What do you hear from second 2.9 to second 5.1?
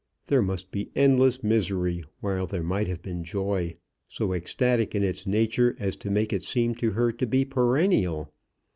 been joy, so ecstatic in